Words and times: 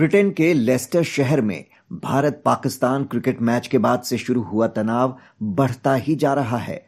Britain 0.00 0.30
के 0.30 0.54
Lester 0.54 1.02
शहर 1.02 1.40
में 1.40 1.64
भारत 1.92 2.42
पाकिस्तान 2.44 3.04
क्रिकेट 3.04 3.42
मैच 3.42 3.66
के 3.66 3.78
बाद 3.78 4.02
से 4.02 4.18
शुरू 4.18 4.42
हुआ 4.42 4.66
तनाव 4.66 5.16
बढ़ता 5.42 5.94
ही 5.94 6.14
जा 6.14 6.34
रहा 6.34 6.56
है। 6.56 6.86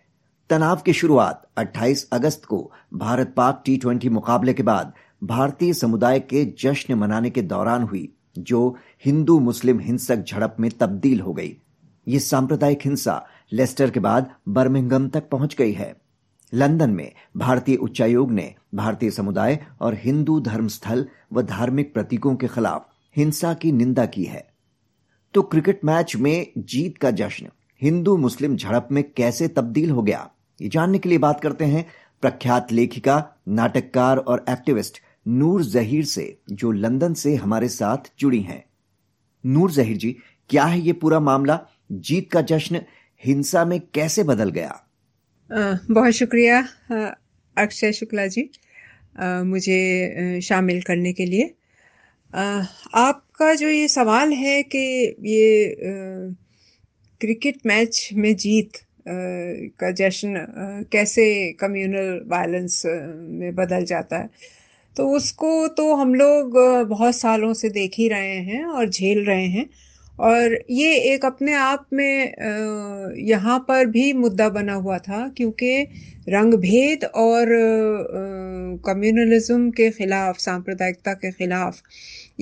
तनाव 0.51 0.77
की 0.77 0.93
शुरुआत 0.93 1.49
28 1.57 2.09
अगस्त 2.13 2.45
को 2.45 2.73
भारत 2.95 3.35
पाक 3.37 3.63
टी 3.65 3.77
ट्वेंटी 3.77 4.09
मुकाबले 4.09 4.53
के 4.53 4.63
बाद 4.63 4.93
भारतीय 5.25 5.73
समुदाय 5.73 6.21
के 6.21 6.45
जश्न 6.59 6.95
मनाने 6.95 7.31
के 7.31 7.43
दौरान 7.43 7.83
हुई, 7.83 8.13
जो 8.39 8.77
हिंदू 9.05 9.39
मुस्लिम 9.41 9.81
हिंसक 9.81 10.17
झड़प 10.17 10.57
में 10.61 10.71
तब्दील 10.71 11.21
हो 11.21 11.33
गई। 11.33 11.57
ये 12.09 12.19
सांप्रदायिक 12.19 12.79
हिंसा 12.85 13.27
लेस्टर 13.53 13.91
के 13.91 14.01
बाद 14.01 14.31
बर्मिंगम 14.49 15.09
तक 15.09 15.29
पहुँच 15.29 15.57
गई 15.57 15.73
है। 15.73 15.97
लंदन 16.55 16.91
में 16.91 17.13
भारतीय 17.37 17.77
उच्चायोग 17.77 18.33
ने 18.33 18.55
भारतीय 18.75 19.11
समुदाय 19.11 19.67
और 19.81 19.95
हिंदू 19.95 20.41
धर्मस्थल 20.41 21.07
व 21.33 21.43
धार्मिक 21.43 21.95
प्रतीकों 21.95 22.37
के 22.37 22.49
खिलाफ 22.49 22.89
हिंसा 23.17 23.53
की 23.55 23.73
निंदा 23.73 24.07
की 24.07 24.25
है। 24.25 24.47
तो 25.35 25.43
क्रिकेट 25.43 25.85
मैच 25.85 26.17
में 26.17 26.47
जीत 26.59 26.99
का 26.99 27.11
जश्न, 27.13 27.49
हिंदू 27.83 28.17
मुस्लिम 28.17 28.57
झड़प 28.57 28.89
में 28.93 29.03
कैसे 29.07 29.49
तब्दील 29.49 29.91
हो 29.91 30.03
गया, 30.03 30.29
ये 30.61 30.69
जानने 30.69 30.99
के 30.99 31.09
लिए 31.09 31.19
बात 31.19 31.41
करते 31.41 31.65
हैं 31.65 31.85
प्रख्यात 32.23 32.73
लेखिका, 32.73 33.25
नाटककार 33.49 34.19
और 34.19 34.45
एक्टिविस्ट 34.51 35.01
नूर 35.27 35.65
जहीर 35.65 36.05
से, 36.05 36.37
जो 36.51 36.71
लंदन 36.73 37.15
से 37.15 37.35
हमारे 37.37 37.69
साथ 37.69 38.13
जुड़ी 38.19 38.41
हैं। 38.41 38.65
नूर 39.45 39.71
जहीर 39.71 39.97
जी, 39.97 40.17
क्या 40.51 40.65
है 40.65 40.81
ये 40.81 40.93
पूरा 40.95 41.21
मामला? 41.21 41.59
जीत 41.93 42.31
का 42.31 42.41
जश्न 42.43 42.81
हिंसा 43.23 43.65
में 43.65 43.81
कैसे 43.95 44.23
बदल 44.25 44.51
गया? 44.51 44.79
बहुत 45.51 46.13
शुक्रिया 46.13 46.59
अक्षय 47.57 47.93
शुक्ला 47.93 48.27
जी 48.27 48.49
मुझे 49.45 50.41
शामिल 50.43 50.83
करने 50.83 51.13
के 51.13 51.27
लिए। 51.27 51.55
आपका 52.35 53.55
जो 53.55 53.69
ये 53.69 53.89
सवाल 53.89 54.33
है 54.33 54.63
कि 54.65 54.79
ये 55.21 55.75
क्रिकेट 57.21 57.59
मैच 57.67 58.09
में 58.15 58.35
जीत 58.37 58.79
का 59.81 59.91
जश्न 59.91 60.47
कैसे 60.93 61.27
कम्युनल 61.53 62.21
वायलेंस 62.27 62.83
में 62.87 63.55
बदल 63.55 63.85
जाता 63.85 64.19
है? 64.19 64.31
तो 64.97 65.09
उसको 65.09 65.67
तो 65.69 65.95
हम 65.95 66.15
लोग 66.15 66.59
बहुत 66.89 67.17
सालों 67.17 67.53
से 67.55 67.69
देख 67.71 67.93
ही 67.99 68.09
रहे 68.09 68.37
हैं 68.41 68.65
और 68.65 68.89
झेल 68.89 69.25
रहे 69.25 69.47
हैं। 69.47 69.69
और 70.21 70.59
ये 70.71 70.95
एक 71.13 71.25
अपने 71.25 71.53
आप 71.55 71.87
में 71.93 73.15
यहाँ 73.19 73.59
पर 73.69 73.87
भी 73.87 74.13
मुद्दा 74.13 74.49
बना 74.49 74.75
हुआ 74.75 74.99
था, 74.99 75.29
क्योंकि 75.29 75.83
रंग 76.29 76.55
भेद 76.55 77.05
और 77.05 77.47
कम्युनलिज्म 78.87 79.71
के 79.71 79.91
खिलाफ, 79.91 80.39
सांप्रदायिकता 80.39 81.13
के 81.15 81.31
खिलाफ 81.33 81.81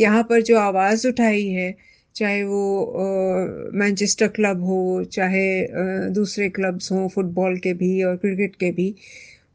यहाँ 0.00 0.22
पर 0.30 0.42
जो 0.42 0.58
आवाज़ 0.58 1.06
उठाई 1.08 1.46
है, 1.48 1.74
चाहे 2.16 2.42
वो 2.44 2.62
मैनचेस्टर 3.74 4.28
क्लब 4.28 4.62
हो, 4.64 5.04
चाहे 5.12 5.46
दूसरे 6.14 6.48
क्लब्स 6.50 6.92
हों 6.92 7.08
फुटबॉल 7.08 7.56
के 7.58 7.72
भी 7.74 8.02
और 8.04 8.16
क्रिकेट 8.16 8.56
के 8.56 8.70
भी, 8.72 8.94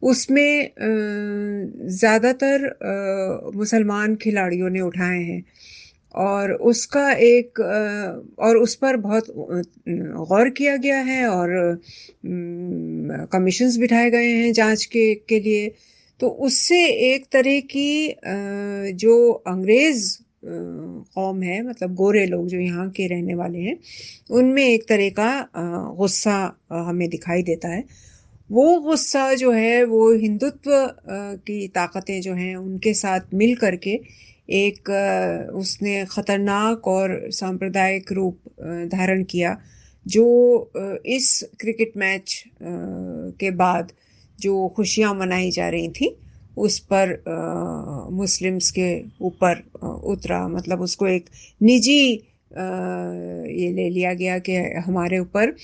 उसमें 0.02 0.70
ज़्यादातर 1.90 2.68
मुसलमान 3.56 4.16
खिलाड़ियों 4.16 4.70
ने 4.70 4.82
उठाए 4.82 5.20
हैं। 5.22 5.44
और 6.16 6.52
उसका 6.72 7.10
एक 7.12 7.60
और 8.40 8.58
उस 8.58 8.76
पर 8.76 8.98
बहुत 8.98 9.26
गौर 9.30 10.50
किया 10.50 10.76
गया 10.78 11.00
है 11.04 11.28
और 11.30 11.80
कमीशंस 13.34 13.78
बिठाए 13.78 14.10
गए 14.12 14.30
हैं 14.34 14.52
जाँच 14.54 14.86
के 14.86 15.14
के 15.30 15.40
लिए। 15.40 15.72
तो 16.20 16.28
उससे 16.48 16.86
एक 17.14 17.26
तरह 17.34 17.60
की 17.72 18.16
जो 18.96 19.32
अंग्रेज़ 19.48 20.06
कौम 20.46 21.42
है 21.44 21.62
मतलब 21.64 21.94
गोरे 21.96 22.26
लोग 22.26 22.48
जो 22.48 22.60
यहाँ 22.60 22.90
के 22.90 23.08
रहने 23.08 23.36
वाले 23.36 23.60
हैं, 23.60 23.78
उनमें 24.32 24.64
एक 24.64 24.88
तरह 24.90 25.10
का 25.20 25.96
गुस्सा 25.98 26.36
हमें 26.72 27.08
दिखाई 27.10 27.44
देता 27.44 27.70
है। 27.70 27.84
वो 28.50 28.80
गुस्सा 28.82 29.34
जो 29.36 29.52
है, 29.52 29.84
वो 29.84 30.12
हिंदुत्व 30.14 30.72
की 31.48 31.68
ताकतें 31.70 32.20
जो 32.22 32.34
हैं, 32.34 32.56
उनके 32.56 32.94
साथ 32.94 33.34
मिल 33.34 33.56
करके 33.56 34.00
एक 34.56 34.90
उसने 35.56 36.04
ख़तरनाक 36.06 36.88
और 36.88 37.20
सांप्रदायिक 37.32 38.12
रूप 38.12 38.40
धारण 38.92 39.24
किया, 39.24 39.58
जो 40.06 40.72
इस 41.08 41.50
क्रिकेट 41.60 41.94
मैच 41.98 42.44
के 43.40 43.52
बाद 43.54 43.92
जो 44.40 44.68
खुशियाँ 44.76 45.14
मनाई 45.16 45.50
जा 45.52 45.70
रही 45.70 45.90
थी 45.90 46.16
उस 46.58 46.80
पर 46.92 47.12
आ, 47.28 48.10
मुस्लिम्स 48.12 48.72
के 48.72 48.90
ऊपर 49.22 49.64
उतरा। 50.06 50.48
मतलब 50.48 50.82
उसको 50.82 51.08
एक 51.08 51.30
निजी 51.62 52.16
आ, 52.16 52.66
ये 53.52 53.72
ले 53.74 53.90
लिया 53.90 54.14
गया 54.14 54.38
कि 54.40 54.56
हमारे 54.88 55.20
ऊपर 55.20 55.56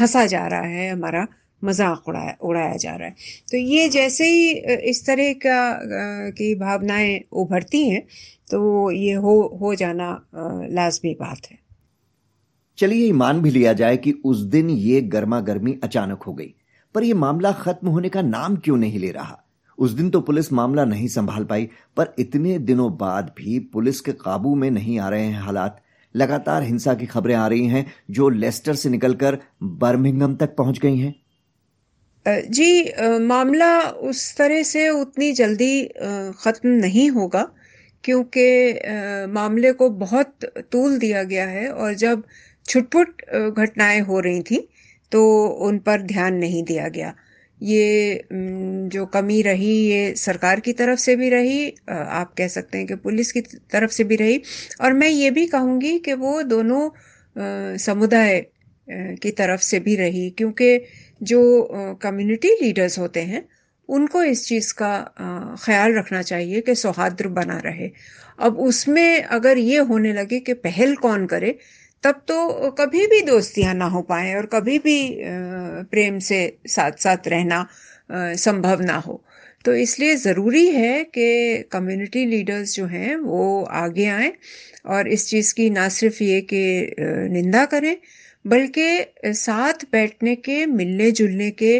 हंसा 0.00 0.24
जा 0.26 0.46
रहा 0.46 0.60
है 0.62 0.90
हमारा 0.90 1.26
मज़ाक 1.62 2.08
उड़ाया 2.08 2.36
उड़ाया 2.42 2.76
जा 2.76 2.94
रहा 2.96 3.08
है। 3.08 3.14
तो 3.50 3.56
ये 3.56 3.88
जैसे 3.88 4.24
ही 4.24 4.50
इस 4.90 5.04
तरह 5.06 5.32
का 5.44 5.60
की 6.30 6.54
भावनाएँ 6.54 7.20
उभरती 7.34 7.88
हैं 7.88 8.02
तो 8.50 8.90
ये 8.90 9.12
हो 9.14 9.40
हो 9.60 9.74
जाना 9.74 10.10
लाजमी 10.34 11.14
बात 11.20 11.46
है। 11.50 11.58
चलिए 12.78 13.12
मान 13.12 13.40
भी 13.42 13.50
लिया 13.50 13.72
जाए 13.72 13.96
कि 13.96 14.12
उस 14.24 14.38
दिन 14.52 14.70
ये 14.70 15.00
गर्मा 15.08 15.40
गर्मी 15.40 15.78
अचानक 15.84 16.22
हो 16.22 16.32
गई 16.34 16.54
पर 16.94 17.04
यह 17.04 17.14
मामला 17.14 17.52
खत्म 17.54 17.88
होने 17.88 18.08
का 18.08 18.22
नाम 18.22 18.56
क्यों 18.56 18.76
नहीं 18.76 18.98
ले 18.98 19.10
रहा? 19.10 19.42
उस 19.78 19.90
दिन 19.92 20.10
तो 20.10 20.20
पुलिस 20.22 20.52
मामला 20.52 20.84
नहीं 20.84 21.08
संभाल 21.08 21.44
पाई, 21.44 21.68
पर 21.96 22.14
इतने 22.18 22.58
दिनों 22.60 22.90
बाद 22.98 23.32
भी 23.38 23.58
पुलिस 23.72 24.00
के 24.00 24.12
काबू 24.14 24.54
में 24.54 24.70
नहीं 24.70 24.98
आ 25.00 25.08
रहे 25.08 25.24
हैं 25.24 25.40
हालात। 25.40 25.82
लगातार 26.14 26.62
हिंसा 26.62 26.94
की 26.94 27.06
खबरें 27.06 27.34
आ 27.34 27.46
रही 27.48 27.66
हैं, 27.66 27.86
जो 28.10 28.28
लेस्टर 28.30 28.74
से 28.74 28.88
निकलकर 28.90 29.38
बर्मिंगम 29.62 30.34
तक 30.36 30.54
पहुँच 30.56 30.78
गई 30.78 30.98
हैं। 30.98 31.14
जी 32.26 33.18
मामला 33.20 33.80
उस 33.82 34.36
तरह 34.36 34.62
से 34.64 34.88
उतनी 34.90 35.32
जल्दी 35.34 35.84
ख़त्म 36.38 36.68
नहीं 36.68 37.08
होगा, 37.10 37.42
क्योंकि 38.04 39.28
मामले 39.32 39.72
को 39.72 39.88
बहुत 39.90 40.44
तूल 40.72 40.98
दिया 40.98 41.22
गया 41.24 41.46
है, 41.46 41.68
और 41.68 41.94
जब 41.96 42.22
छुटपुट 42.66 43.22
घटनाएँ 43.32 44.00
हो 44.02 44.20
रही 44.20 44.42
थी 44.42 44.68
तो 45.12 45.22
उन 45.62 45.78
पर 45.78 46.02
ध्यान 46.04 46.34
नहीं 46.36 46.62
दिया 46.64 46.88
गया। 46.88 47.14
ये 47.60 48.28
जो 48.92 49.04
कमी 49.06 49.40
रही 49.42 49.72
ये 49.88 50.14
सरकार 50.16 50.60
की 50.60 50.72
तरफ़ 50.72 50.98
से 51.00 51.16
भी 51.16 51.28
रही 51.30 51.68
आप 51.90 52.32
कह 52.38 52.48
सकते 52.48 52.78
हैं 52.78 52.86
कि 52.86 52.94
पुलिस 52.96 53.32
की 53.32 53.40
तरफ़ 53.40 53.90
से 53.90 54.04
भी 54.04 54.16
रही। 54.16 54.40
और 54.80 54.92
मैं 54.92 55.08
ये 55.08 55.30
भी 55.30 55.46
कहूँगी 55.46 55.98
कि 55.98 56.12
वो 56.14 56.42
दोनों 56.44 56.88
समुदाय 57.78 58.40
की 58.88 59.30
तरफ़ 59.32 59.60
से 59.62 59.80
भी 59.80 59.96
रही, 59.96 60.28
क्योंकि 60.30 60.80
जो 61.20 61.96
कम्युनिटी 62.02 62.48
लीडर्स 62.62 62.98
होते 62.98 63.20
हैं, 63.22 63.46
उनको 63.88 64.22
इस 64.24 64.46
चीज़ 64.48 64.72
का 64.74 65.56
ख्याल 65.64 65.94
रखना 65.94 66.22
चाहिए 66.22 66.60
कि 66.60 66.74
सौहार्द 66.74 67.22
बना 67.32 67.58
रहे। 67.64 67.90
अब 68.38 68.58
उसमें 68.60 69.22
अगर 69.22 69.58
ये 69.58 69.78
होने 69.90 70.12
लगे 70.12 70.40
कि 70.40 70.54
पहल 70.56 70.94
कौन 70.96 71.26
करे 71.26 71.58
तब 72.04 72.20
तो 72.28 72.70
कभी 72.78 73.06
भी 73.06 73.20
दोस्तियाँ 73.26 73.74
ना 73.74 73.84
हो 73.88 74.02
पाए 74.02 74.34
और 74.34 74.46
कभी 74.46 74.78
भी 74.78 74.98
प्रेम 75.90 76.18
से 76.28 76.40
साथ 76.68 76.98
साथ 77.02 77.28
रहना 77.28 77.66
संभव 78.12 78.80
ना 78.82 78.96
हो। 78.96 79.22
तो 79.64 79.74
इसलिए 79.74 80.14
ज़रूरी 80.16 80.66
है 80.70 81.02
कि 81.04 81.62
कम्युनिटी 81.72 82.24
लीडर्स 82.26 82.74
जो 82.76 82.86
हैं, 82.86 83.16
वो 83.16 83.62
आगे 83.64 84.06
आए 84.08 84.32
और 84.86 85.08
इस 85.08 85.28
चीज़ 85.30 85.54
की 85.54 85.68
ना 85.70 85.88
सिर्फ़ 85.88 86.22
ये 86.22 86.40
कि 86.52 86.62
निंदा 87.32 87.64
करें, 87.66 87.96
बल्कि 88.44 89.32
साथ 89.34 89.84
बैठने 89.92 90.34
के 90.36 90.64
मिलने 90.66 91.10
जुलने 91.12 91.50
के 91.62 91.78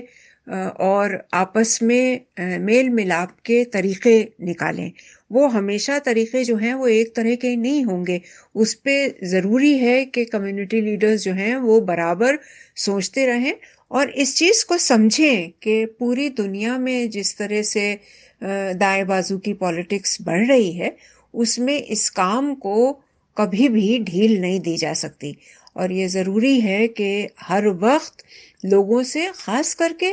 और 0.84 1.22
आपस 1.34 1.78
में 1.82 2.20
मेल 2.60 2.88
मिलाप 2.90 3.36
के 3.46 3.64
तरीक़े 3.72 4.16
निकालें। 4.42 4.90
वो 5.30 5.46
हमेशा 5.48 5.98
तरीक़े 5.98 6.42
जो 6.44 6.56
हैं, 6.56 6.74
वो 6.74 6.88
एक 6.88 7.14
तरह 7.16 7.34
के 7.34 7.54
नहीं 7.56 7.84
होंगे। 7.84 8.20
उस 8.54 8.74
पर 8.74 9.26
ज़रूरी 9.26 9.76
है 9.78 10.04
कि 10.04 10.24
कम्युनिटी 10.24 10.80
लीडर्स 10.80 11.22
जो 11.22 11.32
हैं, 11.32 11.56
वो 11.56 11.80
बराबर 11.82 12.38
सोचते 12.76 13.26
रहें 13.26 13.54
और 13.90 14.10
इस 14.10 14.36
चीज़ 14.36 14.64
को 14.66 14.78
समझें 14.78 15.50
कि 15.62 15.84
पूरी 15.98 16.28
दुनिया 16.36 16.78
में 16.78 17.10
जिस 17.10 17.36
तरह 17.38 17.62
से 17.62 17.98
दाएँ 18.40 19.04
बाजू 19.04 19.38
की 19.38 19.52
पॉलिटिक्स 19.54 20.18
बढ़ 20.22 20.46
रही 20.46 20.72
है, 20.72 20.96
उसमें 21.34 21.76
इस 21.76 22.08
काम 22.10 22.54
को 22.54 22.92
कभी 23.36 23.68
भी 23.68 23.98
ढील 23.98 24.40
नहीं 24.40 24.60
दी 24.60 24.76
जा 24.76 24.92
सकती। 24.94 25.36
और 25.76 25.92
ये 25.92 26.06
ज़रूरी 26.08 26.58
है 26.60 26.86
कि 26.88 27.28
हर 27.40 27.68
वक्त 27.68 28.24
लोगों 28.64 29.02
से, 29.02 29.26
ख़ास 29.26 29.74
करके 29.74 30.10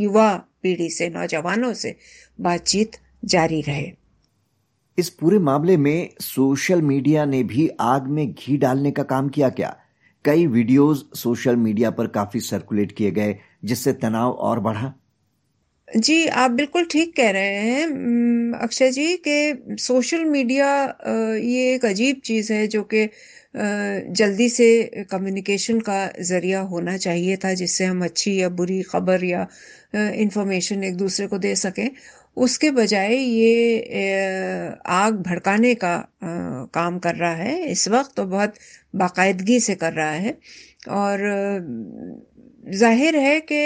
युवा 0.00 0.30
पीढ़ी 0.62 0.90
से, 0.90 1.08
नौजवानों 1.08 1.72
से 1.74 1.94
बातचीत 2.38 2.96
जारी 3.24 3.60
रहे। 3.62 3.92
इस 4.98 5.08
पूरे 5.10 5.38
मामले 5.38 5.76
में 5.76 6.08
सोशल 6.20 6.82
मीडिया 6.82 7.24
ने 7.24 7.42
भी 7.42 7.68
आग 7.80 8.06
में 8.08 8.32
घी 8.32 8.56
डालने 8.56 8.90
का 8.90 9.02
काम 9.02 9.28
किया 9.28 9.48
क्या? 9.50 9.76
कई 10.24 10.46
वीडियोस 10.46 11.04
सोशल 11.16 11.56
मीडिया 11.56 11.90
पर 11.90 12.06
काफ़ी 12.06 12.40
सर्कुलेट 12.40 12.92
किए 12.92 13.10
गए, 13.10 13.36
जिससे 13.64 13.92
तनाव 13.92 14.32
और 14.32 14.60
बढ़ा। 14.60 14.92
जी, 15.88 16.26
आप 16.26 16.50
बिल्कुल 16.50 16.84
ठीक 16.84 17.14
कह 17.16 17.30
रहे 17.30 17.54
हैं। 17.58 18.58
अक्षय 18.60 18.90
जी, 18.90 19.16
के 19.28 19.76
सोशल 19.76 20.24
मीडिया 20.24 20.68
ये 21.36 21.74
एक 21.74 21.84
अजीब 21.84 22.20
चीज़ 22.24 22.52
है 22.52 22.66
जो 22.66 22.82
कि 22.94 23.08
जल्दी 24.14 24.48
से 24.48 24.66
कम्युनिकेशन 25.10 25.80
का 25.80 25.96
ज़रिया 26.22 26.60
होना 26.72 26.96
चाहिए 26.96 27.36
था, 27.36 27.52
जिससे 27.54 27.84
हम 27.84 28.04
अच्छी 28.04 28.40
या 28.40 28.48
बुरी 28.48 28.82
खबर 28.82 29.24
या 29.24 29.46
इंफॉर्मेशन 29.94 30.84
एक 30.84 30.96
दूसरे 30.96 31.26
को 31.26 31.38
दे 31.38 31.54
सकें। 31.56 31.88
उसके 32.36 32.70
बजाय 32.70 33.14
ये 33.14 34.72
आग 34.88 35.14
भड़काने 35.22 35.74
का 35.74 35.96
काम 36.74 36.98
कर 36.98 37.14
रहा 37.14 37.34
है। 37.34 37.58
इस 37.66 37.88
वक्त 37.88 38.14
तो 38.16 38.24
बहुत 38.26 38.54
बाकायदगी 38.96 39.58
से 39.60 39.74
कर 39.74 39.92
रहा 39.92 40.10
है। 40.10 40.36
और 40.90 41.18
ज़ाहिर 42.74 43.16
है 43.16 43.40
कि 43.42 43.60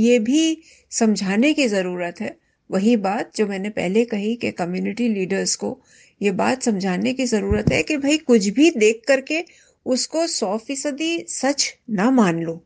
ये 0.00 0.18
भी 0.20 0.62
समझाने 0.92 1.52
की 1.54 1.66
ज़रूरत 1.68 2.20
है। 2.20 2.36
वही 2.70 2.96
बात 2.98 3.30
जो 3.36 3.46
मैंने 3.46 3.68
पहले 3.70 4.04
कही 4.04 4.34
कि 4.36 4.50
कम्युनिटी 4.52 5.08
लीडर्स 5.08 5.54
को 5.56 5.78
ये 6.20 6.30
बात 6.32 6.62
समझाने 6.62 7.12
की 7.14 7.24
ज़रूरत 7.26 7.72
है 7.72 7.82
कि 7.82 7.96
भाई 7.96 8.16
कुछ 8.18 8.48
भी 8.48 8.70
देख 8.70 9.02
करके 9.08 9.44
उसको 9.86 10.26
सौ 10.26 10.56
फ़ीसदी 10.58 11.18
सच 11.28 11.72
ना 11.90 12.10
मान 12.10 12.42
लो। 12.42 12.62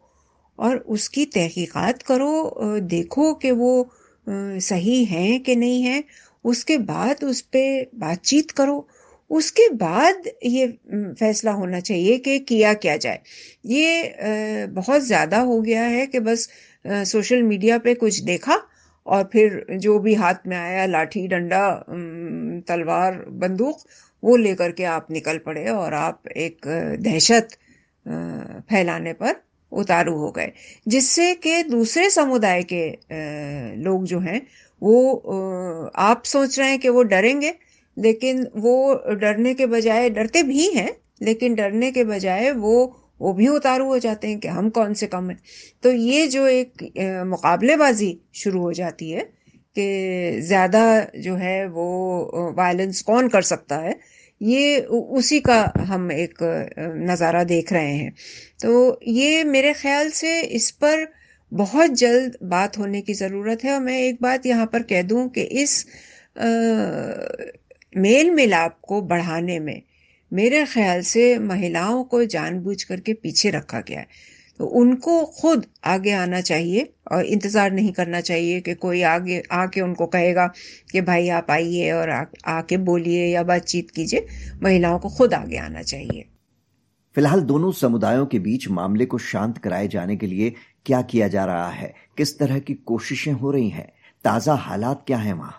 और 0.59 0.77
उसकी 0.89 1.25
तहकीकात 1.27 2.03
करो 2.03 2.81
देखो 2.81 3.33
कि 3.35 3.51
वो 3.51 3.73
सही 4.31 5.05
है 5.05 5.38
कि 5.38 5.56
नहीं 5.56 5.82
है, 5.82 6.03
उसके 6.44 6.79
बाद 6.79 7.25
उस 7.25 7.41
पर 7.56 7.87
बातचीत 7.99 8.50
करो। 8.50 8.87
उसके 9.31 9.69
बाद 9.75 10.23
ये 10.44 10.67
फैसला 11.19 11.53
होना 11.53 11.81
चाहिए 11.81 12.19
कि 12.19 12.38
किया 12.38 12.73
क्या 12.75 12.97
जाए। 12.97 13.21
ये 13.67 14.67
बहुत 14.69 15.03
ज़्यादा 15.03 15.38
हो 15.41 15.61
गया 15.61 15.82
है 15.82 16.06
कि 16.06 16.21
बस 16.21 16.49
सोशल 16.85 17.43
मीडिया 17.43 17.79
पे 17.79 17.94
कुछ 17.94 18.19
देखा 18.23 18.61
और 19.06 19.29
फिर 19.32 19.65
जो 19.73 19.99
भी 19.99 20.15
हाथ 20.15 20.47
में 20.47 20.56
आया, 20.56 20.87
लाठी, 20.87 21.26
डंडा 21.29 21.69
तलवार, 22.69 23.25
बंदूक, 23.29 23.79
वो 24.23 24.37
लेकर 24.37 24.73
के 24.73 24.85
आप 24.85 25.06
निकल 25.11 25.38
पड़े 25.38 25.69
और 25.69 25.94
आप 25.94 26.29
एक 26.29 26.67
दहशत 27.00 27.56
फैलाने 28.71 29.12
पर 29.12 29.41
उतारू 29.73 30.17
हो 30.19 30.31
गए, 30.31 30.53
जिससे 30.87 31.35
कि 31.37 31.63
दूसरे 31.65 32.09
समुदाय 32.11 32.63
के 32.73 32.89
लोग 33.83 34.05
जो 34.05 34.19
हैं, 34.21 34.41
वो 34.83 35.91
आप 35.99 36.23
सोच 36.27 36.59
रहे 36.59 36.69
हैं 36.69 36.79
कि 36.79 36.89
वो 36.89 37.03
डरेंगे, 37.05 37.55
लेकिन 37.97 38.47
वो 38.57 38.95
डरने 39.21 39.55
के 39.55 39.67
बजाय 39.67 40.11
डरते 40.11 40.43
भी 40.43 40.69
हैं, 40.75 40.91
लेकिन 41.23 41.55
डरने 41.55 41.91
के 41.93 42.05
बजाय 42.05 42.51
वो 42.53 42.97
वो 43.21 43.33
भी 43.33 43.49
उतारू 43.49 43.87
हो 43.87 43.99
जाते 43.99 44.29
हैं 44.29 44.39
कि 44.41 44.49
हम 44.49 44.69
कौन 44.71 44.95
से 44.95 45.07
कम 45.07 45.29
हैं। 45.31 45.41
तो 45.83 45.91
ये 45.93 46.27
जो 46.27 46.47
एक 46.47 46.83
मुकाबलेबाजी 47.27 48.17
शुरू 48.35 48.61
हो 48.61 48.73
जाती 48.73 49.11
है 49.11 49.23
कि 49.77 50.41
ज़्यादा 50.43 50.85
जो 51.17 51.35
है 51.37 51.67
वो 51.69 52.55
वायलेंस 52.57 53.03
कौन 53.03 53.29
कर 53.29 53.43
सकता 53.43 53.77
है 53.77 53.93
ये 54.41 54.81
उसी 54.81 55.41
का 55.41 55.61
हम 55.89 56.11
एक 56.13 56.35
नज़ारा 57.11 57.43
देख 57.45 57.73
रहे 57.73 57.95
हैं। 57.95 58.13
तो 58.63 59.01
ये 59.09 59.43
मेरे 59.45 59.73
ख्याल 59.73 60.11
से 60.11 60.41
इस 60.41 60.71
पर 60.71 61.07
बहुत 61.53 61.91
जल्द 61.99 62.37
बात 62.45 62.79
होने 62.79 63.01
की 63.01 63.15
ज़रूरत 63.15 63.65
है 63.65 63.73
और 63.75 63.81
मैं 63.81 63.99
एक 64.01 64.19
बात 64.23 64.47
यहाँ 64.47 64.67
पर 64.67 64.83
कह 64.83 65.03
दूँ 65.03 65.29
कि 65.29 65.43
इस 65.63 65.87
आ, 66.39 66.47
मेल 67.93 68.31
मिलाप 68.31 68.79
को 68.83 69.01
बढ़ाने 69.03 69.59
में 69.61 69.81
मेरे 70.33 70.65
ख्याल 70.65 71.01
से 71.03 71.39
महिलाओं 71.39 72.03
को 72.05 72.25
जानबूझ 72.27 72.83
करके 72.83 73.13
पीछे 73.15 73.51
रखा 73.51 73.81
गया 73.81 74.01
है। 74.01 74.07
उनको 74.61 75.25
खुद 75.41 75.65
आगे 75.85 76.12
आना 76.12 76.41
चाहिए 76.41 76.93
और 77.12 77.25
इंतज़ार 77.27 77.71
नहीं 77.73 77.93
करना 77.93 78.21
चाहिए 78.21 78.61
कि 78.61 78.75
कोई 78.75 79.03
आगे 79.03 79.43
आके 79.53 79.81
उनको 79.81 80.07
कहेगा 80.07 80.47
कि 80.93 81.01
भाई 81.01 81.29
आप 81.29 81.51
आइए 81.51 81.91
और 81.93 82.11
आ, 82.11 82.25
आके 82.47 82.77
बोलिए 82.77 83.27
या 83.27 83.43
बातचीत 83.43 83.91
कीजिए। 83.91 84.27
महिलाओं 84.62 84.99
को 84.99 85.09
खुद 85.09 85.35
आगे 85.35 85.57
आना 85.59 85.83
चाहिए। 85.83 86.27
फ़िलहाल 87.15 87.41
दोनों 87.43 87.71
समुदायों 87.73 88.27
के 88.27 88.39
बीच 88.39 88.69
मामले 88.71 89.07
को 89.07 89.19
शांत 89.19 89.59
कराए 89.59 89.89
जाने 89.89 90.17
के 90.17 90.27
लिए 90.27 90.53
क्या 90.87 91.01
किया 91.03 91.29
जा 91.29 91.45
रहा 91.45 91.71
है? 91.71 91.95
किस 92.17 92.39
तरह 92.39 92.59
की 92.59 92.75
कोशिशें 92.75 93.33
हो 93.33 93.51
रही 93.51 93.69
हैं? 93.71 93.89
ताज़ा 94.25 94.55
हालात 94.55 95.03
क्या 95.07 95.19
है 95.19 95.33
वहाँ? 95.33 95.57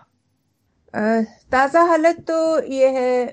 ताज़ा 0.94 1.82
हालत 1.82 2.16
तो 2.28 2.38
ये 2.72 2.88
है 2.88 3.26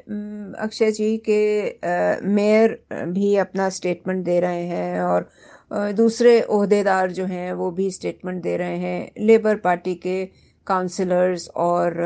अक्षय 0.60 0.92
जी 0.92 1.18
के 1.30 2.27
मेयर 2.27 2.77
भी 3.07 3.36
अपना 3.36 3.69
स्टेटमेंट 3.69 4.24
दे 4.25 4.39
रहे 4.39 4.63
हैं 4.66 5.01
और 5.01 5.30
दूसरे 5.71 6.39
अहदेदार 6.42 7.12
जो 7.12 7.25
हैं, 7.25 7.51
वो 7.54 7.69
भी 7.71 7.89
स्टेटमेंट 7.92 8.42
दे 8.44 8.56
रहे 8.57 8.77
हैं। 8.77 9.12
लेबर 9.19 9.56
पार्टी 9.56 9.95
के 9.95 10.25
काउंसलर्स 10.68 11.48
और 11.57 12.00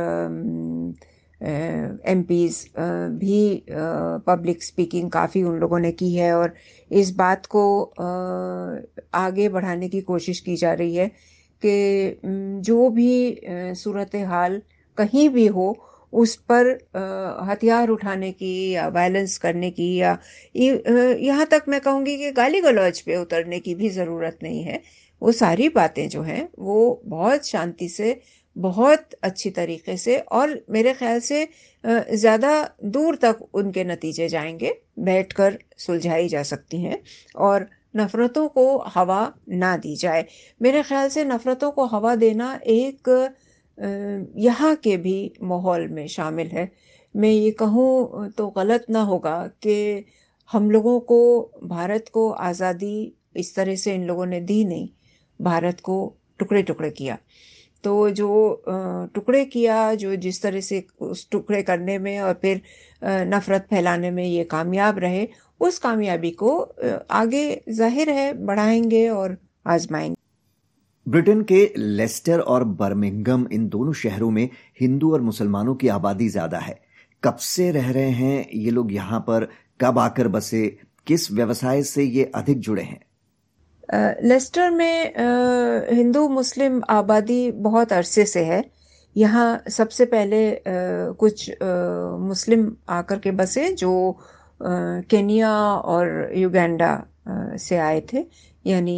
एम 1.41 2.23
भी 3.19 3.63
पब्लिक 4.27 4.63
स्पीकिंग 4.63 5.09
काफ़ी 5.11 5.43
उन 5.43 5.57
लोगों 5.59 5.79
ने 5.79 5.91
की 5.91 6.13
है 6.15 6.33
और 6.33 6.53
इस 6.91 7.15
बात 7.15 7.45
को 7.45 7.63
आगे 9.13 9.49
बढ़ाने 9.49 9.89
की 9.89 10.01
कोशिश 10.01 10.39
की 10.39 10.55
जा 10.55 10.73
रही 10.73 10.95
है 10.95 11.07
कि 11.61 12.19
जो 12.61 12.89
भी 12.89 13.11
सूरत 13.75 14.15
हाल 14.27 14.61
कहीं 14.97 15.29
भी 15.29 15.47
हो 15.47 15.71
उस 16.13 16.35
पर 16.51 16.67
हथियार 17.49 17.89
उठाने 17.89 18.31
की 18.31 18.53
या 18.71 18.87
वायलेंस 18.89 19.37
करने 19.37 19.69
की 19.71 19.95
या 19.95 20.17
यहाँ 20.55 21.45
तक 21.45 21.63
मैं 21.67 21.79
कहूँगी 21.81 22.17
कि 22.17 22.31
गाली 22.31 22.61
गलौज 22.61 23.01
पे 23.01 23.15
उतरने 23.17 23.59
की 23.59 23.75
भी 23.75 23.89
ज़रूरत 23.89 24.39
नहीं 24.43 24.63
है। 24.63 24.81
वो 25.21 25.31
सारी 25.31 25.69
बातें 25.69 26.07
जो 26.09 26.21
हैं, 26.21 26.47
वो 26.59 27.01
बहुत 27.05 27.47
शांति 27.47 27.87
से, 27.89 28.19
बहुत 28.55 29.13
अच्छी 29.23 29.49
तरीके 29.51 29.95
से 29.97 30.17
और 30.31 30.59
मेरे 30.69 30.93
ख्याल 30.93 31.19
से 31.19 31.47
ज़्यादा 31.83 32.51
दूर 32.85 33.15
तक 33.15 33.39
उनके 33.53 33.83
नतीजे 33.83 34.27
जाएँगे, 34.29 34.73
बैठकर 34.99 35.57
सुलझाई 35.77 36.27
जा 36.27 36.43
सकती 36.43 36.81
हैं 36.81 37.01
और 37.37 37.67
नफ़रतों 37.95 38.47
को 38.49 38.77
हवा 38.87 39.21
ना 39.49 39.75
दी 39.77 39.95
जाए। 39.95 40.25
मेरे 40.61 40.83
ख्याल 40.83 41.09
से 41.09 41.23
नफ़रतों 41.25 41.71
को 41.71 41.85
हवा 41.85 42.15
देना 42.15 42.53
एक 42.67 43.09
यहाँ 43.77 44.75
के 44.75 44.95
भी 44.97 45.33
माहौल 45.43 45.87
में 45.87 46.07
शामिल 46.07 46.47
है। 46.47 46.71
मैं 47.15 47.29
ये 47.29 47.51
कहूँ 47.51 48.29
तो 48.29 48.47
गलत 48.49 48.85
ना 48.89 49.01
होगा 49.03 49.35
कि 49.63 50.05
हम 50.49 50.69
लोगों 50.71 50.99
को, 51.01 51.51
भारत 51.63 52.09
को 52.13 52.29
आज़ादी 52.31 53.13
इस 53.35 53.55
तरह 53.55 53.75
से 53.75 53.93
इन 53.95 54.05
लोगों 54.05 54.25
ने 54.25 54.39
दी 54.41 54.63
नहीं, 54.65 54.87
भारत 55.39 55.79
को 55.79 56.15
टुकड़े 56.39 56.63
टुकड़े 56.63 56.89
किया। 56.91 57.17
तो 57.83 58.09
जो 58.09 58.63
टुकड़े 59.15 59.43
किया, 59.45 59.93
जो 59.95 60.15
जिस 60.15 60.41
तरह 60.41 60.61
से 60.61 60.83
उस 61.01 61.29
टुकड़े 61.31 61.61
करने 61.63 61.97
में 61.99 62.19
और 62.19 62.33
फिर 62.41 62.61
नफ़रत 63.01 63.67
फैलाने 63.69 64.11
में 64.11 64.25
ये 64.25 64.43
कामयाब 64.45 64.99
रहे, 64.99 65.27
उस 65.61 65.79
कामयाबी 65.79 66.31
को 66.33 66.57
आगे 67.11 67.61
ज़ाहिर 67.69 68.09
है, 68.09 68.33
बढ़ाएँगे 68.35 69.07
और 69.09 69.37
आजमाएँगे। 69.67 70.22
ब्रिटेन 71.05 71.41
के 71.43 71.71
लेस्टर 71.77 72.39
और 72.39 72.63
बर्मिंगम 72.63 73.45
इन 73.53 73.67
दोनों 73.69 73.93
शहरों 73.93 74.29
में 74.31 74.49
हिंदू 74.81 75.11
और 75.13 75.21
मुसलमानों 75.21 75.75
की 75.75 75.87
आबादी 75.87 76.27
ज़्यादा 76.29 76.57
है। 76.57 76.79
कब 77.23 77.35
से 77.37 77.69
रह 77.71 77.91
रहे 77.91 78.09
हैं, 78.09 78.47
ये 78.53 78.71
लोग 78.71 78.93
यहाँ 78.93 79.19
पर, 79.19 79.47
कब 79.79 79.99
आकर 79.99 80.27
बसे, 80.27 80.77
किस 81.07 81.31
व्यवसाय 81.31 81.83
से 81.83 82.03
ये 82.03 82.31
अधिक 82.35 82.59
जुड़े 82.59 82.83
हैं? 82.83 82.99
लेस्टर 84.23 84.69
में 84.71 85.13
हिंदू 85.91 86.27
मुस्लिम 86.29 86.81
आबादी 86.89 87.51
बहुत 87.51 87.93
अरसे 87.93 88.25
से 88.25 88.43
है। 88.45 88.63
यहाँ 89.15 89.63
सबसे 89.69 90.05
पहले 90.05 90.61
कुछ 91.19 91.49
मुस्लिम 92.21 92.71
आकर 92.89 93.19
के 93.19 93.31
बसे 93.31 93.69
जो 93.73 93.91
केनिया 94.61 95.51
और 95.51 96.31
युगांडा 96.35 96.95
से 97.59 97.77
आए 97.77 98.01
थे। 98.13 98.25
यानी 98.65 98.93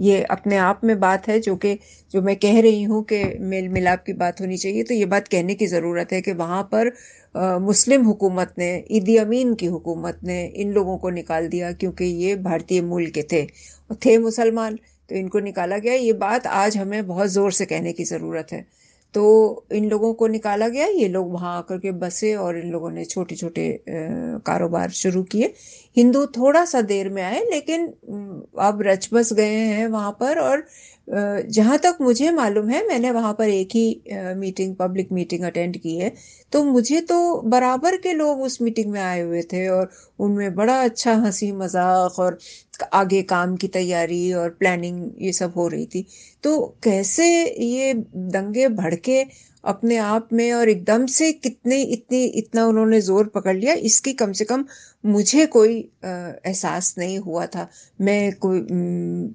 ये 0.00 0.20
अपने 0.30 0.56
आप 0.58 0.80
में 0.84 0.98
बात 1.00 1.28
है 1.28 1.38
जो 1.40 1.54
कि, 1.56 1.74
जो 2.14 2.22
मैं 2.22 2.34
कह 2.36 2.60
रही 2.60 2.82
हूँ 2.82 3.02
कि 3.12 3.22
मेल 3.42 3.68
मिलाप 3.68 4.02
की 4.06 4.12
बात 4.14 4.40
होनी 4.40 4.56
चाहिए 4.56 4.82
तो 4.82 4.94
ये 4.94 5.06
बात 5.06 5.28
कहने 5.28 5.54
की 5.54 5.66
ज़रूरत 5.66 6.12
है 6.12 6.20
कि 6.22 6.32
वहाँ 6.34 6.62
पर 6.74 6.92
मुस्लिम 7.60 8.04
हुकूमत 8.04 8.54
ने, 8.58 8.84
ईदी 8.90 9.16
अमीन 9.16 9.54
की 9.54 9.66
हुकूमत 9.68 10.20
ने 10.24 10.44
इन 10.56 10.72
लोगों 10.72 10.96
को 10.98 11.10
निकाल 11.10 11.48
दिया 11.48 11.72
क्योंकि 11.74 12.04
ये 12.24 12.34
भारतीय 12.42 12.82
मूल 12.82 13.06
के 13.10 13.22
थे। 13.32 13.44
थे 13.96 14.16
मुसलमान 14.18 14.76
तो 15.10 15.14
इनको 15.16 15.40
निकाला 15.40 15.78
गया। 15.78 15.94
ये 15.94 16.12
बात 16.14 16.46
आज 16.46 16.76
हमें 16.76 17.06
बहुत 17.06 17.28
ज़ोर 17.30 17.52
से 17.52 17.66
कहने 17.66 17.92
की 17.92 18.04
ज़रूरत 18.04 18.52
है। 18.52 18.64
तो 19.14 19.66
इन 19.72 19.88
लोगों 19.90 20.12
को 20.14 20.26
निकाला 20.28 20.68
गया, 20.68 20.86
ये 20.88 21.08
लोग 21.08 21.32
वहाँ 21.32 21.56
आकर 21.58 21.78
के 21.78 21.92
बसे 21.94 22.34
और 22.36 22.58
इन 22.58 22.70
लोगों 22.72 22.90
ने 22.90 23.04
छोटे 23.04 23.36
छोटे 23.36 23.70
कारोबार 24.46 24.90
शुरू 24.92 25.22
किए। 25.24 25.52
हिंदू 25.96 26.24
थोड़ा 26.28 26.64
सा 26.64 26.80
देर 26.82 27.08
में 27.10 27.22
आए, 27.22 27.40
लेकिन 27.50 27.86
अब 28.60 28.82
रच 28.82 29.08
बस 29.12 29.32
गए 29.32 29.46
हैं 29.46 29.86
वहाँ 29.88 30.12
पर 30.20 30.38
और 30.40 30.66
जहाँ 31.48 31.78
तक 31.78 31.98
मुझे 32.00 32.30
मालूम 32.32 32.68
है, 32.70 32.86
मैंने 32.88 33.10
वहाँ 33.10 33.32
पर 33.34 33.48
एक 33.48 33.68
ही 33.74 34.02
मीटिंग, 34.36 34.74
पब्लिक 34.76 35.12
मीटिंग 35.12 35.44
अटेंड 35.44 35.76
की 35.76 35.96
है। 35.98 36.12
तो 36.52 36.62
मुझे 36.64 37.00
तो 37.00 37.18
बराबर 37.46 37.96
के 37.96 38.12
लोग 38.12 38.40
उस 38.42 38.60
मीटिंग 38.62 38.90
में 38.92 39.00
आए 39.00 39.20
हुए 39.20 39.42
थे 39.52 39.66
और 39.68 39.90
उनमें 40.18 40.54
बड़ा 40.54 40.80
अच्छा 40.84 41.14
हँसी 41.16 41.50
मज़ाक 41.52 42.18
और 42.18 42.38
आगे 42.92 43.22
काम 43.24 43.56
की 43.56 43.68
तैयारी 43.68 44.32
और 44.32 44.50
प्लानिंग 44.50 45.10
ये 45.22 45.32
सब 45.32 45.52
हो 45.56 45.66
रही 45.68 45.86
थी। 45.86 46.06
तो 46.44 46.58
कैसे 46.82 47.26
ये 47.64 47.94
दंगे 48.16 48.68
भड़के 48.70 49.22
अपने 49.64 49.96
आप 49.96 50.28
में 50.32 50.52
और 50.52 50.68
एकदम 50.68 51.06
से 51.06 51.30
कितने 51.32 51.80
इतनी, 51.82 52.24
इतना 52.24 52.64
उन्होंने 52.66 53.00
ज़ोर 53.00 53.26
पकड़ 53.28 53.56
लिया, 53.56 53.74
इसकी 53.74 54.12
कम 54.12 54.32
से 54.32 54.44
कम 54.44 54.64
मुझे 55.04 55.46
कोई 55.46 55.76
एहसास 56.04 56.94
नहीं 56.98 57.18
हुआ 57.18 57.46
था। 57.46 57.68
मैं 58.00 58.32
कोई 58.36 58.60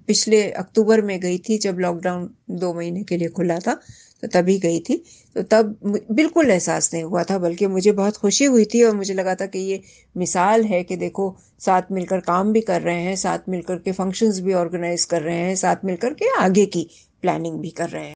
पिछले 0.08 0.42
अक्टूबर 0.52 1.02
में 1.02 1.20
गई 1.20 1.38
थी 1.50 1.58
जब 1.58 1.80
लॉकडाउन 1.80 2.30
दो 2.52 2.74
महीने 2.74 3.04
के 3.04 3.18
लिए 3.18 3.28
खुला 3.30 3.60
था 3.60 3.80
तो 4.24 4.28
तभी 4.30 4.58
गई 4.60 4.80
थी। 4.80 4.96
तो 5.36 5.42
तब 5.44 5.76
बिल्कुल 6.12 6.50
एहसास 6.52 6.90
नहीं 6.94 7.04
हुआ 7.04 7.24
था, 7.24 7.38
बल्कि 7.38 7.68
मुझे 7.68 7.92
बहुत 7.92 8.18
खुशी 8.18 8.46
हुई 8.46 8.66
थी 8.66 8.84
और 8.84 8.96
मुझे 8.96 9.14
लगा 9.14 9.36
था 9.36 9.46
कि 9.46 9.60
ये 9.60 9.82
मिसाल 10.16 10.64
है 10.64 10.84
कि 10.84 10.96
देखो, 10.96 11.36
साथ 11.60 11.92
मिलकर 11.92 12.20
काम 12.20 12.54
भी 12.54 12.62
कर 12.62 12.82
रहे 12.82 13.02
हैं, 13.02 13.16
साथ 13.16 13.50
मिलकर 13.50 13.78
के 13.78 13.92
फ़ंक्शंस 13.92 14.40
भी 14.40 14.54
ऑर्गेनाइज 14.54 15.06
कर 15.06 15.22
रहे 15.22 15.38
हैं, 15.38 15.56
साथ 15.56 15.86
मिलकर 15.86 16.14
के 16.14 16.36
आगे 16.40 16.66
की 16.66 16.88
प्लानिंग 17.22 17.60
भी 17.60 17.70
कर 17.70 17.90
रहे 17.90 18.06
हैं। 18.06 18.16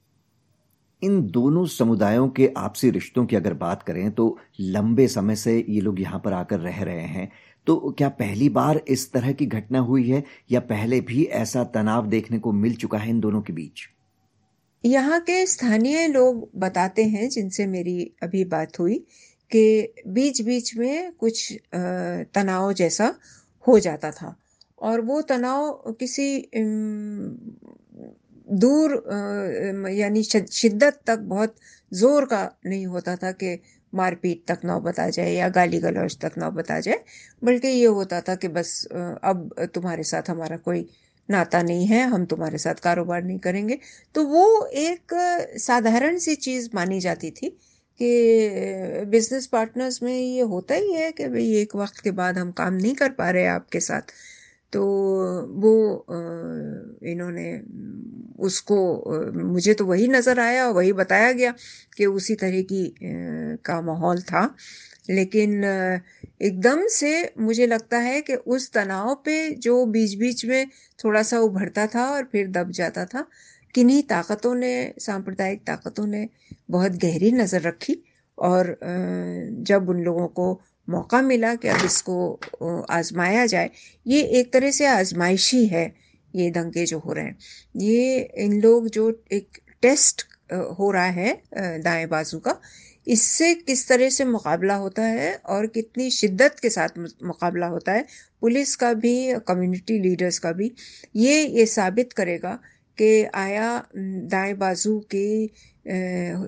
इन 1.01 1.21
दोनों 1.31 1.65
समुदायों 1.65 2.27
के 2.29 2.49
आपसी 2.57 2.89
रिश्तों 2.89 3.25
की 3.25 3.35
अगर 3.35 3.53
बात 3.53 3.83
करें 3.83 4.09
तो 4.11 4.37
लंबे 4.59 5.07
समय 5.07 5.35
से 5.35 5.57
ये 5.69 5.81
लोग 5.81 5.99
यहाँ 6.01 6.21
पर 6.25 6.33
आकर 6.33 6.59
रह 6.59 6.81
रहे 6.83 7.07
हैं। 7.07 7.29
तो 7.67 7.95
क्या 7.97 8.09
पहली 8.09 8.49
बार 8.49 8.81
इस 8.87 9.11
तरह 9.11 9.31
की 9.31 9.45
घटना 9.45 9.79
हुई 9.79 10.07
है 10.09 10.23
या 10.51 10.59
पहले 10.59 10.99
भी 11.01 11.23
ऐसा 11.35 11.63
तनाव 11.63 12.07
देखने 12.07 12.39
को 12.39 12.51
मिल 12.51 12.75
चुका 12.75 12.97
है 12.97 13.09
इन 13.09 13.19
दोनों 13.19 13.41
के 13.41 13.53
बीच? 13.53 13.81
यहाँ 14.87 15.19
के 15.21 15.45
स्थानीय 15.45 16.07
लोग 16.07 16.49
बताते 16.55 17.03
हैं, 17.05 17.29
जिनसे 17.29 17.65
मेरी 17.67 18.11
अभी 18.23 18.43
बात 18.47 18.79
हुई, 18.79 18.97
कि 19.51 19.93
बीच 20.09 20.41
बीच 20.41 20.75
में 20.77 21.11
कुछ 21.13 21.51
तनाव 21.75 22.71
जैसा 22.73 23.13
हो 23.65 23.77
जाता 23.79 24.11
था। 24.11 24.35
और 24.79 25.01
वो 25.01 25.21
तनाव 25.23 25.93
किसी 25.99 26.27
दूर 28.47 28.91
यानी 29.91 30.23
शिद्दत 30.23 30.99
तक 31.07 31.19
बहुत 31.25 31.55
ज़ोर 31.91 32.25
का 32.25 32.43
नहीं 32.65 32.85
होता 32.87 33.15
था 33.15 33.31
कि 33.33 33.57
मारपीट 33.93 34.43
तक 34.47 34.65
नौबत 34.65 34.99
आ 34.99 35.07
जाए 35.09 35.33
या 35.33 35.47
गाली 35.49 35.79
गलौज 35.79 36.17
तक 36.21 36.31
नौबत 36.37 36.71
आ 36.71 36.79
जाए, 36.79 36.99
बल्कि 37.41 37.67
ये 37.67 37.85
होता 37.87 38.19
था 38.21 38.35
कि 38.35 38.47
बस 38.49 38.83
अब 38.91 39.49
तुम्हारे 39.75 40.03
साथ 40.03 40.29
हमारा 40.29 40.57
कोई 40.57 40.87
नाता 41.29 41.61
नहीं 41.63 41.85
है, 41.87 42.01
हम 42.05 42.25
तुम्हारे 42.25 42.57
साथ 42.57 42.75
कारोबार 42.83 43.23
नहीं 43.23 43.39
करेंगे। 43.39 43.79
तो 44.15 44.23
वो 44.25 44.65
एक 44.77 45.13
साधारण 45.59 46.17
सी 46.19 46.35
चीज़ 46.37 46.69
मानी 46.75 46.99
जाती 46.99 47.31
थी 47.31 47.49
कि 47.99 49.05
बिज़नेस 49.11 49.47
पार्टनर्स 49.47 50.01
में 50.03 50.13
ये 50.13 50.41
होता 50.51 50.75
ही 50.75 50.93
है 50.93 51.11
कि 51.11 51.27
भाई 51.27 51.51
एक 51.61 51.75
वक्त 51.75 51.99
के 51.99 52.11
बाद 52.13 52.37
हम 52.37 52.51
काम 52.53 52.73
नहीं 52.75 52.95
कर 52.95 53.09
पा 53.11 53.29
रहे 53.31 53.45
आपके 53.49 53.79
साथ। 53.81 54.11
तो 54.73 54.83
वो 55.57 55.73
इन्होंने 57.11 57.51
उसको 58.45 58.77
मुझे 59.43 59.73
तो 59.73 59.85
वही 59.85 60.07
नज़र 60.07 60.39
आया 60.39 60.65
और 60.67 60.73
वही 60.73 60.91
बताया 60.93 61.31
गया 61.31 61.53
कि 61.97 62.05
उसी 62.07 62.35
तरह 62.35 62.61
की 62.71 62.83
का 63.65 63.79
माहौल 63.81 64.21
था। 64.21 64.43
लेकिन 65.09 65.63
एकदम 66.41 66.85
से 66.89 67.11
मुझे 67.39 67.67
लगता 67.67 67.97
है 67.99 68.21
कि 68.21 68.35
उस 68.35 68.71
तनाव 68.73 69.13
पे 69.25 69.49
जो 69.57 69.85
बीच 69.87 70.13
बीच 70.19 70.45
में 70.45 70.67
थोड़ा 70.99 71.21
सा 71.23 71.39
उभरता 71.39 71.85
था 71.87 72.05
और 72.11 72.23
फिर 72.31 72.47
दब 72.51 72.71
जाता 72.71 73.05
था, 73.05 73.25
किन्हीं 73.75 74.01
ताकतों 74.03 74.53
ने, 74.55 74.93
सांप्रदायिक 74.99 75.61
ताकतों 75.67 76.05
ने 76.07 76.27
बहुत 76.69 76.91
गहरी 77.03 77.31
नज़र 77.31 77.61
रखी 77.61 77.97
और 78.37 78.77
जब 79.67 79.89
उन 79.89 80.03
लोगों 80.03 80.27
को 80.29 80.59
मौका 80.87 81.21
मिला 81.21 81.53
कि 81.55 81.67
अब 81.67 81.85
इसको 81.85 82.83
आजमाया 82.89 83.45
जाए, 83.45 83.69
ये 84.05 84.21
एक 84.39 84.51
तरह 84.53 84.71
से 84.71 84.85
आजमाइशी 84.85 85.65
है, 85.67 85.93
ये 86.33 86.49
दंगे 86.51 86.85
जो 86.85 86.99
हो 86.99 87.13
रहे 87.13 87.25
हैं। 87.25 87.37
ये 87.75 88.19
इन 88.37 88.59
लोग 88.61 88.87
जो 88.89 89.09
एक 89.31 89.57
टेस्ट 89.81 90.25
हो 90.79 90.91
रहा 90.91 91.05
है 91.05 91.41
दाएँ 91.53 92.05
बाजू 92.07 92.39
का 92.39 92.59
इससे 93.07 93.53
किस 93.55 93.87
तरह 93.89 94.09
से 94.09 94.25
मुकाबला 94.25 94.75
होता 94.75 95.03
है 95.03 95.33
और 95.47 95.67
कितनी 95.67 96.09
शिद्दत 96.11 96.55
के 96.61 96.69
साथ 96.69 96.97
मुकाबला 97.23 97.67
होता 97.67 97.91
है, 97.91 98.05
पुलिस 98.41 98.75
का 98.75 98.93
भी 98.95 99.13
कम्युनिटी 99.47 99.99
लीडर्स 99.99 100.39
का 100.39 100.51
भी, 100.51 100.71
ये 101.15 101.45
ये 101.47 101.65
साबित 101.67 102.13
करेगा 102.13 102.53
कि 102.97 103.23
आया, 103.35 103.83
दाएँ 103.95 104.53
बाजू 104.55 104.99
के 105.15 105.49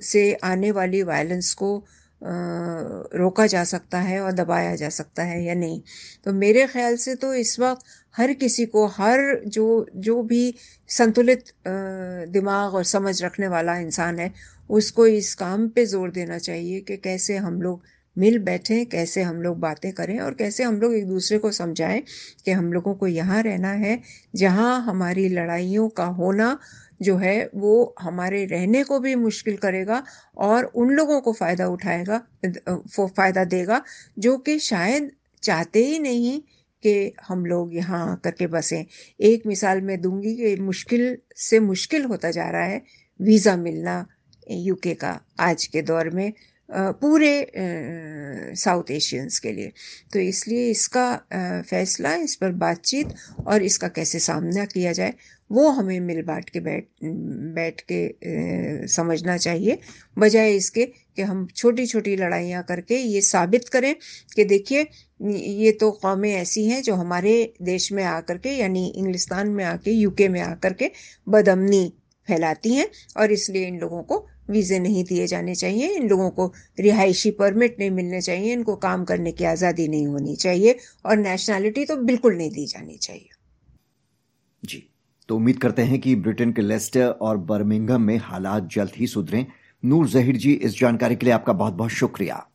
से 0.03 0.33
आने 0.43 0.71
वाली 0.71 1.01
वायलेंस 1.03 1.53
को 1.53 1.77
रोका 2.21 3.45
जा 3.47 3.63
सकता 3.63 3.99
है 4.01 4.19
और 4.21 4.31
दबाया 4.33 4.75
जा 4.75 4.89
सकता 4.91 5.23
है 5.23 5.43
या 5.43 5.53
नहीं। 5.55 5.81
तो 6.25 6.33
मेरे 6.33 6.65
ख्याल 6.67 6.95
से 6.97 7.15
तो 7.15 7.33
इस 7.35 7.59
वक्त 7.59 7.85
हर 8.15 8.33
किसी 8.33 8.65
को, 8.65 8.85
हर 8.87 9.19
जो 9.47 9.85
जो 9.97 10.21
भी 10.23 10.53
संतुलित 10.89 11.51
दिमाग 11.67 12.73
और 12.75 12.83
समझ 12.85 13.21
रखने 13.23 13.47
वाला 13.47 13.77
इंसान 13.79 14.19
है, 14.19 14.33
उसको 14.69 15.05
इस 15.07 15.33
काम 15.35 15.67
पे 15.69 15.85
ज़ोर 15.85 16.11
देना 16.11 16.37
चाहिए 16.39 16.79
कि 16.81 16.97
कैसे 16.99 17.37
हम 17.37 17.61
लोग 17.61 17.83
मिल 18.19 18.37
बैठें 18.39 18.85
कैसे 18.85 19.21
हम 19.21 19.41
लोग 19.41 19.59
बातें 19.59 19.91
करें 19.93 20.19
और 20.19 20.33
कैसे 20.33 20.63
हम 20.63 20.79
लोग 20.81 20.93
एक 20.95 21.07
दूसरे 21.07 21.37
को 21.39 21.51
समझाएँ 21.51 22.01
कि 22.45 22.51
हम 22.51 22.71
लोगों 22.73 22.93
को 22.95 23.07
यहाँ 23.07 23.41
रहना 23.43 23.71
है, 23.73 23.99
जहाँ 24.35 24.81
हमारी 24.83 25.27
लड़ाइयों 25.29 25.87
का 25.89 26.05
होना 26.05 26.57
जो 27.01 27.15
है 27.17 27.49
वो 27.55 27.95
हमारे 27.99 28.45
रहने 28.45 28.83
को 28.83 28.99
भी 28.99 29.15
मुश्किल 29.17 29.57
करेगा 29.57 30.03
और 30.37 30.65
उन 30.65 30.89
लोगों 30.91 31.19
को 31.21 31.33
फ़ायदा 31.33 31.67
उठाएगा 31.67 32.21
फ़ायदा 32.45 33.43
देगा, 33.45 33.81
जो 34.17 34.37
कि 34.37 34.57
शायद 34.59 35.11
चाहते 35.43 35.85
ही 35.85 35.99
नहीं 35.99 36.39
कि 36.83 37.13
हम 37.27 37.45
लोग 37.45 37.75
यहाँ 37.75 38.01
आकर 38.11 38.31
के 38.31 38.47
बसें। 38.47 38.83
एक 39.19 39.45
मिसाल 39.47 39.81
मैं 39.81 39.99
दूँगी 40.01 40.35
कि 40.35 40.55
मुश्किल 40.61 41.17
से 41.37 41.59
मुश्किल 41.61 42.05
होता 42.05 42.31
जा 42.31 42.49
रहा 42.49 42.63
है 42.63 42.81
वीज़ा 43.19 43.55
मिलना, 43.57 44.05
यूके 44.47 44.93
का 44.93 45.19
आज 45.39 45.65
के 45.65 45.81
दौर 45.81 46.09
में। 46.09 46.31
पूरे 46.69 48.53
साउथ 48.55 48.91
एशियंस 48.91 49.39
के 49.39 49.51
लिए। 49.51 49.71
तो 50.13 50.19
इसलिए 50.19 50.69
इसका 50.71 51.15
फैसला, 51.69 52.13
इस 52.15 52.35
पर 52.35 52.51
बातचीत 52.53 53.13
और 53.47 53.63
इसका 53.63 53.87
कैसे 53.89 54.19
सामना 54.19 54.65
किया 54.65 54.91
जाए, 54.93 55.13
वो 55.51 55.69
हमें 55.69 55.99
मिल 55.99 56.21
बांट 56.23 56.49
के 56.49 56.59
बैठ 56.59 56.85
बैठ 57.03 57.81
के 57.91 58.87
समझना 58.87 59.37
चाहिए। 59.37 59.77
बजाय 60.17 60.55
इसके 60.55 60.85
कि 60.85 61.21
हम 61.21 61.47
छोटी 61.55 61.85
छोटी 61.85 62.15
लड़ाइयाँ 62.15 62.63
करके 62.63 62.95
ये 62.95 63.21
साबित 63.23 63.69
करें 63.69 63.93
कि 64.35 64.43
देखिए, 64.45 64.87
ये 65.19 65.71
तो 65.71 65.91
कौमें 65.93 66.31
ऐसी 66.31 66.65
हैं 66.67 66.81
जो 66.83 66.95
हमारे 66.95 67.53
देश 67.61 67.91
में 67.91 68.03
आकर 68.03 68.37
के, 68.37 68.49
यानी 68.49 68.87
इंग्लिस्तान 68.87 69.49
में 69.49 69.63
आके, 69.65 69.91
यूके 69.91 70.27
में 70.29 70.41
आकर 70.41 70.73
के 70.73 70.91
बदमनी 71.27 71.91
फैलाती 72.27 72.73
हैं 72.73 72.87
और 73.17 73.31
इसलिए 73.31 73.67
इन 73.67 73.79
लोगों 73.79 74.03
को 74.03 74.25
वीज़े 74.49 74.79
नहीं 74.79 75.03
दिए 75.03 75.27
जाने 75.27 75.55
चाहिए। 75.55 75.87
इन 75.89 76.07
लोगों 76.09 76.29
को 76.29 76.51
रिहायशी 76.79 77.31
परमिट 77.31 77.75
नहीं 77.79 77.91
मिलने 77.91 78.21
चाहिए। 78.21 78.53
इनको 78.53 78.75
काम 78.77 79.03
करने 79.05 79.31
की 79.31 79.45
आज़ादी 79.45 79.87
नहीं 79.87 80.07
होनी 80.07 80.35
चाहिए 80.35 80.75
और 81.05 81.17
नेशनैलिटी 81.17 81.85
तो 81.85 81.95
बिल्कुल 82.03 82.35
नहीं 82.37 82.49
दी 82.51 82.65
जानी 82.65 82.97
चाहिए। 82.97 83.29
जी 84.63 84.83
तो 85.29 85.35
उम्मीद 85.35 85.57
करते 85.57 85.81
हैं 85.81 85.99
कि 86.01 86.15
ब्रिटेन 86.17 86.51
के 86.51 86.61
लेस्टर 86.61 87.07
और 87.07 87.37
बर्मिंगम 87.47 88.01
में 88.01 88.17
हालात 88.17 88.69
जल्द 88.71 88.91
ही 88.95 89.07
सुधरें। 89.07 89.45
नूर 89.83 90.07
जहीर 90.07 90.37
जी, 90.37 90.53
इस 90.53 90.79
जानकारी 90.79 91.15
के 91.15 91.25
लिए 91.25 91.33
आपका 91.33 91.53
बहुत 91.53 91.73
बहुत 91.73 91.91
शुक्रिया। 91.91 92.45